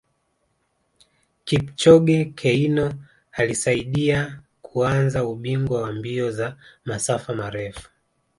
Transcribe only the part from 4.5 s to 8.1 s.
kuanza ubingwa wa mbio za masafa marefu